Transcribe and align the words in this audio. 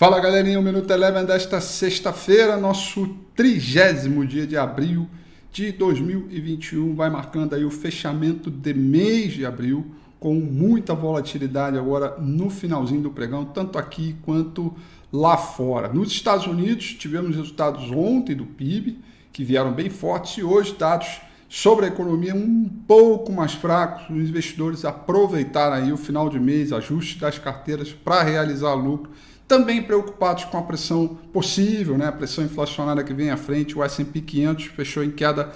Fala 0.00 0.18
galerinha, 0.18 0.58
o 0.58 0.62
Minuto 0.62 0.90
Eleven 0.90 1.26
desta 1.26 1.60
sexta-feira, 1.60 2.56
nosso 2.56 3.06
trigésimo 3.36 4.26
dia 4.26 4.46
de 4.46 4.56
abril 4.56 5.06
de 5.52 5.72
2021, 5.72 6.94
vai 6.94 7.10
marcando 7.10 7.52
aí 7.52 7.66
o 7.66 7.70
fechamento 7.70 8.50
de 8.50 8.72
mês 8.72 9.34
de 9.34 9.44
abril, 9.44 9.84
com 10.18 10.36
muita 10.36 10.94
volatilidade 10.94 11.76
agora 11.76 12.16
no 12.18 12.48
finalzinho 12.48 13.02
do 13.02 13.10
pregão, 13.10 13.44
tanto 13.44 13.76
aqui 13.76 14.16
quanto 14.22 14.74
lá 15.12 15.36
fora. 15.36 15.92
Nos 15.92 16.10
Estados 16.10 16.46
Unidos, 16.46 16.94
tivemos 16.94 17.36
resultados 17.36 17.90
ontem 17.90 18.34
do 18.34 18.46
PIB, 18.46 18.98
que 19.30 19.44
vieram 19.44 19.70
bem 19.70 19.90
fortes, 19.90 20.38
e 20.38 20.42
hoje 20.42 20.74
dados 20.78 21.20
sobre 21.46 21.84
a 21.84 21.88
economia 21.88 22.34
um 22.34 22.66
pouco 22.88 23.30
mais 23.30 23.52
fracos. 23.52 24.04
Os 24.08 24.30
investidores 24.30 24.82
aproveitaram 24.82 25.74
aí 25.74 25.92
o 25.92 25.98
final 25.98 26.30
de 26.30 26.40
mês, 26.40 26.72
ajuste 26.72 27.18
das 27.18 27.38
carteiras 27.38 27.92
para 27.92 28.22
realizar 28.22 28.72
lucro 28.72 29.10
também 29.50 29.82
preocupados 29.82 30.44
com 30.44 30.56
a 30.58 30.62
pressão 30.62 31.18
possível, 31.32 31.98
né, 31.98 32.06
a 32.06 32.12
pressão 32.12 32.44
inflacionária 32.44 33.02
que 33.02 33.12
vem 33.12 33.32
à 33.32 33.36
frente, 33.36 33.76
o 33.76 33.82
S&P 33.82 34.20
500 34.20 34.66
fechou 34.66 35.02
em 35.02 35.10
queda 35.10 35.50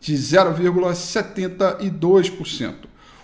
de 0.00 0.14
0,72%. 0.14 2.74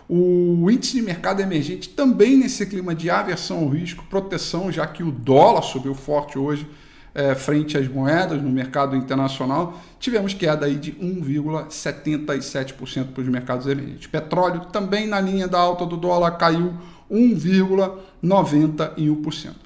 O 0.09 0.69
índice 0.69 0.95
de 0.95 1.03
mercado 1.03 1.41
emergente 1.41 1.91
também 1.91 2.37
nesse 2.37 2.67
clima 2.67 2.93
de 2.93 3.09
aversão 3.09 3.59
ao 3.59 3.69
risco, 3.69 4.05
proteção, 4.11 4.73
já 4.73 4.84
que 4.84 5.05
o 5.05 5.12
dólar 5.12 5.62
subiu 5.62 5.95
forte 5.95 6.37
hoje 6.37 6.67
é, 7.15 7.33
frente 7.37 7.79
às 7.79 7.87
moedas 7.87 8.43
no 8.43 8.51
mercado 8.51 8.97
internacional, 8.97 9.81
tivemos 10.01 10.34
queda 10.34 10.67
aí 10.67 10.75
de 10.75 10.91
1,77% 10.95 13.12
para 13.12 13.23
os 13.23 13.29
mercados 13.29 13.69
emergentes. 13.69 14.09
Petróleo 14.09 14.62
também 14.73 15.06
na 15.06 15.20
linha 15.20 15.47
da 15.47 15.61
alta 15.61 15.87
do 15.87 15.97
dólar 15.97 16.33
caiu 16.33 16.75
1,91%. 17.09 19.66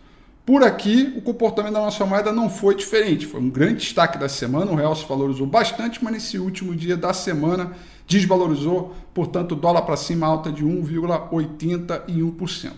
Por 0.50 0.64
aqui, 0.64 1.14
o 1.16 1.22
comportamento 1.22 1.74
da 1.74 1.80
nossa 1.80 2.04
moeda 2.04 2.32
não 2.32 2.50
foi 2.50 2.74
diferente. 2.74 3.24
Foi 3.24 3.38
um 3.38 3.48
grande 3.48 3.76
destaque 3.76 4.18
da 4.18 4.28
semana. 4.28 4.72
O 4.72 4.74
real 4.74 4.96
se 4.96 5.06
valorizou 5.06 5.46
bastante, 5.46 6.02
mas 6.02 6.12
nesse 6.12 6.40
último 6.40 6.74
dia 6.74 6.96
da 6.96 7.12
semana 7.12 7.70
desvalorizou, 8.04 8.92
portanto, 9.14 9.54
dólar 9.54 9.82
para 9.82 9.96
cima 9.96 10.26
alta 10.26 10.50
de 10.50 10.64
1,81%. 10.64 12.72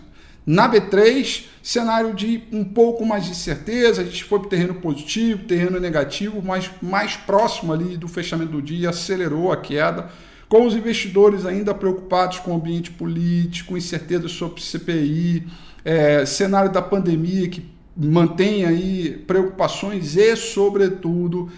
Na 0.45 0.71
B3, 0.71 1.45
cenário 1.63 2.13
de 2.13 2.43
um 2.51 2.63
pouco 2.63 3.03
mais 3.03 3.25
de 3.25 3.33
certeza, 3.33 4.03
a 4.03 4.05
gente 4.05 4.23
foi 4.23 4.37
para 4.37 4.49
terreno 4.49 4.75
positivo, 4.75 5.45
terreno 5.45 5.79
negativo, 5.79 6.43
mas 6.45 6.69
mais 6.79 7.15
próximo 7.15 7.73
ali 7.73 7.97
do 7.97 8.07
fechamento 8.07 8.51
do 8.51 8.61
dia, 8.61 8.91
acelerou 8.91 9.51
a 9.51 9.57
queda, 9.57 10.11
com 10.53 10.67
os 10.67 10.75
investidores 10.75 11.47
ainda 11.47 11.73
preocupados 11.73 12.37
com 12.37 12.51
o 12.51 12.55
ambiente 12.57 12.91
político, 12.91 13.75
incerteza 13.75 14.27
sobre 14.27 14.61
CPI, 14.61 15.47
é, 15.83 16.27
cenário 16.27 16.71
da 16.71 16.79
pandemia 16.79 17.49
que 17.49 17.65
mantém 17.97 18.63
aí 18.63 19.23
preocupações 19.25 20.15
e, 20.15 20.35
sobretudo, 20.35 21.49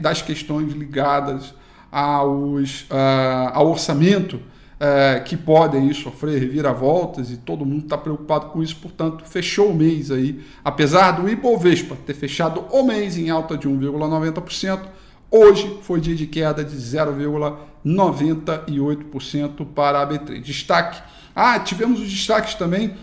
das 0.00 0.22
questões 0.22 0.72
ligadas 0.72 1.52
aos, 1.90 2.84
uh, 2.84 3.52
ao 3.52 3.68
orçamento 3.68 4.36
uh, 4.36 5.22
que 5.26 5.36
podem 5.36 5.92
sofrer 5.92 6.40
reviravoltas 6.40 7.30
e 7.30 7.36
todo 7.36 7.66
mundo 7.66 7.82
está 7.82 7.98
preocupado 7.98 8.46
com 8.46 8.62
isso, 8.62 8.76
portanto, 8.76 9.24
fechou 9.26 9.68
o 9.68 9.74
mês 9.74 10.10
aí, 10.10 10.40
apesar 10.64 11.10
do 11.10 11.28
Ibovespa 11.28 11.98
ter 12.06 12.14
fechado 12.14 12.64
o 12.70 12.82
mês 12.82 13.18
em 13.18 13.28
alta 13.28 13.58
de 13.58 13.68
1,90%, 13.68 14.80
hoje 15.30 15.80
foi 15.82 16.00
dia 16.00 16.14
de 16.16 16.26
queda 16.26 16.64
de 16.64 16.74
0,98% 17.84 19.66
para 19.74 20.02
a 20.02 20.06
B3. 20.08 20.40
Destaque, 20.40 21.02
ah, 21.34 21.58
tivemos 21.58 22.00
os 22.00 22.10
destaques 22.10 22.54
também 22.54 22.94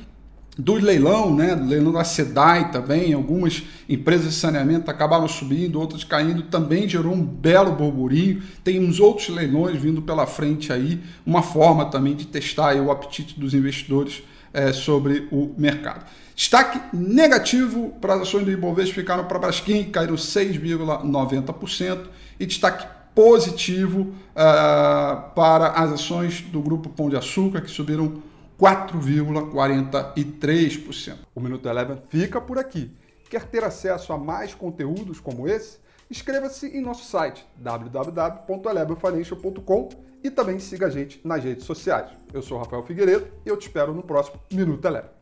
do 0.59 0.73
leilão, 0.73 1.33
né, 1.33 1.55
do 1.55 1.65
leilão 1.65 1.93
da 1.93 2.03
SEDAI 2.03 2.69
também, 2.69 3.13
algumas 3.13 3.63
empresas 3.87 4.27
de 4.27 4.33
saneamento 4.33 4.91
acabaram 4.91 5.25
subindo, 5.25 5.79
outras 5.79 6.03
caindo, 6.03 6.43
também 6.43 6.87
gerou 6.87 7.13
um 7.13 7.23
belo 7.23 7.71
burburinho. 7.71 8.43
Temos 8.61 8.99
outros 8.99 9.29
leilões 9.29 9.81
vindo 9.81 10.01
pela 10.01 10.27
frente 10.27 10.73
aí, 10.73 10.99
uma 11.25 11.41
forma 11.41 11.85
também 11.85 12.13
de 12.13 12.27
testar 12.27 12.75
o 12.75 12.91
apetite 12.91 13.39
dos 13.39 13.53
investidores 13.53 14.21
é, 14.53 14.73
sobre 14.73 15.29
o 15.31 15.53
mercado. 15.57 16.05
Destaque 16.35 16.79
negativo 16.93 17.93
para 18.01 18.15
as 18.15 18.21
ações 18.21 18.43
do 18.43 18.51
Ibovespa 18.51 18.95
ficaram 18.95 19.25
para 19.25 19.37
a 19.37 19.41
Braskem, 19.41 19.85
caíram 19.85 20.15
6,90%, 20.15 21.99
e 22.37 22.45
destaque 22.45 22.85
positivo 23.19 24.01
uh, 24.01 25.29
para 25.35 25.71
as 25.71 25.91
ações 25.91 26.39
do 26.39 26.61
Grupo 26.61 26.87
Pão 26.87 27.09
de 27.09 27.17
Açúcar, 27.17 27.59
que 27.59 27.69
subiram 27.69 28.23
4,43%. 28.57 31.15
O 31.35 31.41
Minuto 31.41 31.67
Eleven 31.67 32.01
fica 32.07 32.39
por 32.39 32.57
aqui. 32.57 32.89
Quer 33.29 33.43
ter 33.43 33.65
acesso 33.65 34.13
a 34.13 34.17
mais 34.17 34.55
conteúdos 34.55 35.19
como 35.19 35.49
esse? 35.49 35.79
Inscreva-se 36.09 36.67
em 36.67 36.79
nosso 36.79 37.03
site 37.03 37.45
www.elevenfinancial.com 37.57 39.89
e 40.23 40.31
também 40.31 40.57
siga 40.57 40.87
a 40.87 40.89
gente 40.89 41.19
nas 41.21 41.43
redes 41.43 41.65
sociais. 41.65 42.11
Eu 42.33 42.41
sou 42.41 42.57
Rafael 42.57 42.83
Figueiredo 42.83 43.27
e 43.45 43.49
eu 43.49 43.57
te 43.57 43.67
espero 43.67 43.93
no 43.93 44.01
próximo 44.01 44.39
Minuto 44.49 44.85
Eleven. 44.85 45.18